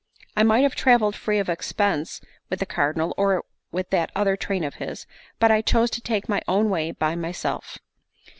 I 0.35 0.41
might 0.41 0.61
have 0.63 0.73
travelled 0.73 1.15
free 1.15 1.37
of 1.37 1.47
expense 1.47 2.21
with 2.49 2.57
the 2.57 2.65
Cardinal 2.65 3.13
or 3.17 3.43
with 3.71 3.91
that 3.91 4.11
other 4.15 4.35
train 4.35 4.63
of 4.63 4.77
his, 4.81 5.05
but 5.37 5.51
I 5.51 5.61
chose 5.61 5.91
to 5.91 6.01
take 6.01 6.27
my 6.27 6.41
own 6.47 6.71
way 6.71 6.89
by 6.89 7.15
myself. 7.15 7.77